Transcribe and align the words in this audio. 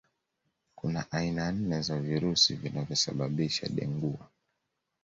Kuna 0.75 1.11
aina 1.11 1.51
nne 1.51 1.81
za 1.81 1.99
virusi 1.99 2.53
vinavyosababisha 2.55 3.69
Dengua 3.69 4.29